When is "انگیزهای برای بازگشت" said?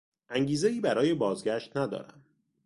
0.29-1.77